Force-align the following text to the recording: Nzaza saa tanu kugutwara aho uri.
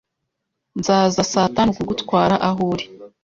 Nzaza 0.79 1.21
saa 1.31 1.53
tanu 1.55 1.71
kugutwara 1.77 2.35
aho 2.47 2.61
uri. 2.73 2.85